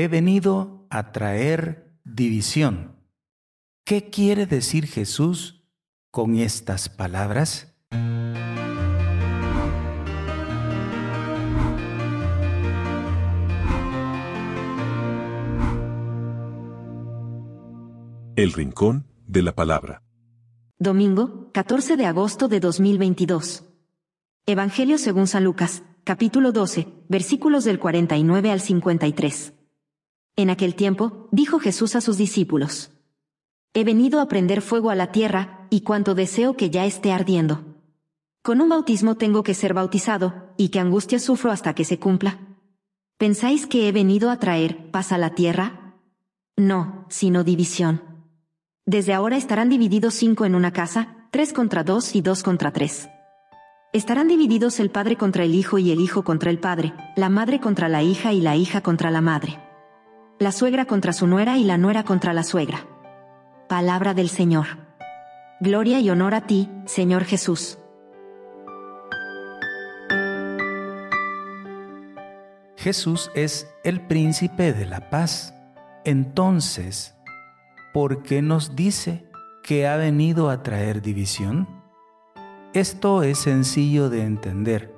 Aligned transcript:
he 0.00 0.06
venido 0.06 0.86
a 0.90 1.10
traer 1.10 1.92
división. 2.04 2.94
¿Qué 3.84 4.10
quiere 4.10 4.46
decir 4.46 4.86
Jesús 4.86 5.64
con 6.12 6.36
estas 6.36 6.88
palabras? 6.88 7.74
El 18.36 18.52
Rincón 18.52 19.08
de 19.26 19.42
la 19.42 19.56
Palabra. 19.56 20.04
Domingo, 20.78 21.50
14 21.52 21.96
de 21.96 22.06
agosto 22.06 22.46
de 22.46 22.60
2022. 22.60 23.64
Evangelio 24.46 24.96
según 24.96 25.26
San 25.26 25.42
Lucas, 25.42 25.82
capítulo 26.04 26.52
12, 26.52 26.86
versículos 27.08 27.64
del 27.64 27.80
49 27.80 28.52
al 28.52 28.60
53. 28.60 29.57
En 30.38 30.50
aquel 30.50 30.76
tiempo, 30.76 31.26
dijo 31.32 31.58
Jesús 31.58 31.96
a 31.96 32.00
sus 32.00 32.16
discípulos, 32.16 32.92
He 33.74 33.82
venido 33.82 34.20
a 34.20 34.28
prender 34.28 34.62
fuego 34.62 34.88
a 34.90 34.94
la 34.94 35.10
tierra, 35.10 35.66
y 35.68 35.80
cuanto 35.80 36.14
deseo 36.14 36.56
que 36.56 36.70
ya 36.70 36.86
esté 36.86 37.10
ardiendo. 37.12 37.64
Con 38.42 38.60
un 38.60 38.68
bautismo 38.68 39.16
tengo 39.16 39.42
que 39.42 39.52
ser 39.52 39.74
bautizado, 39.74 40.54
y 40.56 40.68
que 40.68 40.78
angustia 40.78 41.18
sufro 41.18 41.50
hasta 41.50 41.74
que 41.74 41.84
se 41.84 41.98
cumpla. 41.98 42.38
¿Pensáis 43.16 43.66
que 43.66 43.88
he 43.88 43.92
venido 43.92 44.30
a 44.30 44.38
traer 44.38 44.92
paz 44.92 45.10
a 45.10 45.18
la 45.18 45.34
tierra? 45.34 45.96
No, 46.56 47.04
sino 47.08 47.42
división. 47.42 48.00
Desde 48.86 49.14
ahora 49.14 49.36
estarán 49.36 49.68
divididos 49.68 50.14
cinco 50.14 50.44
en 50.44 50.54
una 50.54 50.72
casa, 50.72 51.26
tres 51.32 51.52
contra 51.52 51.82
dos 51.82 52.14
y 52.14 52.20
dos 52.20 52.44
contra 52.44 52.72
tres. 52.72 53.08
Estarán 53.92 54.28
divididos 54.28 54.78
el 54.78 54.90
padre 54.90 55.16
contra 55.16 55.42
el 55.42 55.56
hijo 55.56 55.80
y 55.80 55.90
el 55.90 55.98
hijo 55.98 56.22
contra 56.22 56.50
el 56.50 56.60
padre, 56.60 56.94
la 57.16 57.28
madre 57.28 57.58
contra 57.58 57.88
la 57.88 58.04
hija 58.04 58.32
y 58.32 58.40
la 58.40 58.54
hija 58.54 58.82
contra 58.82 59.10
la 59.10 59.20
madre. 59.20 59.67
La 60.40 60.52
suegra 60.52 60.84
contra 60.84 61.12
su 61.12 61.26
nuera 61.26 61.58
y 61.58 61.64
la 61.64 61.78
nuera 61.78 62.04
contra 62.04 62.32
la 62.32 62.44
suegra. 62.44 62.86
Palabra 63.68 64.14
del 64.14 64.28
Señor. 64.28 64.66
Gloria 65.58 65.98
y 65.98 66.10
honor 66.10 66.32
a 66.36 66.46
ti, 66.46 66.70
Señor 66.84 67.24
Jesús. 67.24 67.80
Jesús 72.76 73.32
es 73.34 73.68
el 73.82 74.00
príncipe 74.06 74.72
de 74.72 74.86
la 74.86 75.10
paz. 75.10 75.54
Entonces, 76.04 77.16
¿por 77.92 78.22
qué 78.22 78.40
nos 78.40 78.76
dice 78.76 79.28
que 79.64 79.88
ha 79.88 79.96
venido 79.96 80.50
a 80.50 80.62
traer 80.62 81.02
división? 81.02 81.66
Esto 82.74 83.24
es 83.24 83.40
sencillo 83.40 84.08
de 84.08 84.22
entender. 84.22 84.94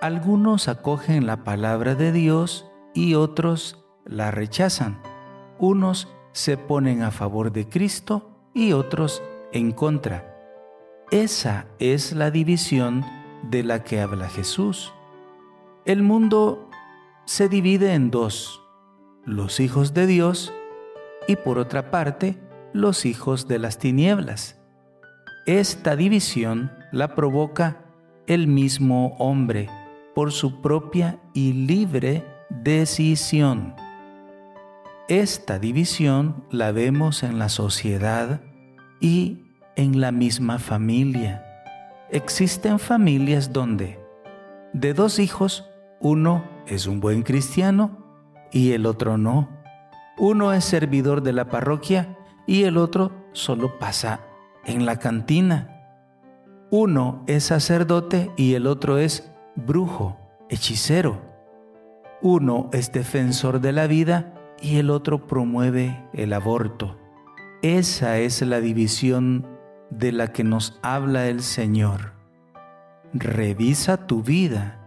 Algunos 0.00 0.68
acogen 0.68 1.26
la 1.26 1.42
palabra 1.42 1.96
de 1.96 2.12
Dios 2.12 2.70
y 2.94 3.14
otros 3.14 3.84
la 4.08 4.30
rechazan. 4.30 5.00
Unos 5.58 6.08
se 6.32 6.56
ponen 6.56 7.02
a 7.02 7.10
favor 7.10 7.52
de 7.52 7.68
Cristo 7.68 8.30
y 8.54 8.72
otros 8.72 9.22
en 9.52 9.72
contra. 9.72 10.34
Esa 11.10 11.66
es 11.78 12.12
la 12.12 12.30
división 12.30 13.04
de 13.50 13.62
la 13.62 13.84
que 13.84 14.00
habla 14.00 14.28
Jesús. 14.28 14.92
El 15.84 16.02
mundo 16.02 16.68
se 17.24 17.48
divide 17.48 17.94
en 17.94 18.10
dos, 18.10 18.62
los 19.24 19.60
hijos 19.60 19.94
de 19.94 20.06
Dios 20.06 20.52
y 21.26 21.36
por 21.36 21.58
otra 21.58 21.90
parte 21.90 22.38
los 22.72 23.04
hijos 23.04 23.48
de 23.48 23.58
las 23.58 23.78
tinieblas. 23.78 24.60
Esta 25.46 25.96
división 25.96 26.72
la 26.92 27.14
provoca 27.14 27.84
el 28.26 28.46
mismo 28.48 29.16
hombre 29.18 29.68
por 30.14 30.32
su 30.32 30.60
propia 30.60 31.20
y 31.32 31.52
libre 31.52 32.24
decisión. 32.50 33.74
Esta 35.08 35.58
división 35.58 36.44
la 36.50 36.70
vemos 36.70 37.22
en 37.22 37.38
la 37.38 37.48
sociedad 37.48 38.42
y 39.00 39.46
en 39.74 40.02
la 40.02 40.12
misma 40.12 40.58
familia. 40.58 41.46
Existen 42.10 42.78
familias 42.78 43.54
donde 43.54 43.98
de 44.74 44.92
dos 44.92 45.18
hijos 45.18 45.64
uno 45.98 46.44
es 46.66 46.86
un 46.86 47.00
buen 47.00 47.22
cristiano 47.22 48.04
y 48.52 48.72
el 48.72 48.84
otro 48.84 49.16
no. 49.16 49.48
Uno 50.18 50.52
es 50.52 50.66
servidor 50.66 51.22
de 51.22 51.32
la 51.32 51.48
parroquia 51.48 52.18
y 52.46 52.64
el 52.64 52.76
otro 52.76 53.10
solo 53.32 53.78
pasa 53.78 54.20
en 54.66 54.84
la 54.84 54.98
cantina. 54.98 55.86
Uno 56.70 57.24
es 57.26 57.44
sacerdote 57.44 58.30
y 58.36 58.52
el 58.52 58.66
otro 58.66 58.98
es 58.98 59.32
brujo, 59.56 60.18
hechicero. 60.50 61.22
Uno 62.20 62.68
es 62.74 62.92
defensor 62.92 63.62
de 63.62 63.72
la 63.72 63.86
vida 63.86 64.34
y 64.60 64.78
el 64.78 64.90
otro 64.90 65.26
promueve 65.26 66.04
el 66.12 66.32
aborto. 66.32 66.98
Esa 67.62 68.18
es 68.18 68.42
la 68.42 68.60
división 68.60 69.46
de 69.90 70.12
la 70.12 70.32
que 70.32 70.44
nos 70.44 70.78
habla 70.82 71.28
el 71.28 71.42
Señor. 71.42 72.12
Revisa 73.12 74.06
tu 74.06 74.22
vida 74.22 74.78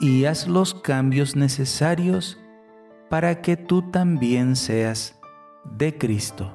y 0.00 0.24
haz 0.24 0.46
los 0.46 0.74
cambios 0.74 1.36
necesarios 1.36 2.38
para 3.10 3.42
que 3.42 3.56
tú 3.56 3.90
también 3.90 4.56
seas 4.56 5.18
de 5.64 5.96
Cristo. 5.98 6.54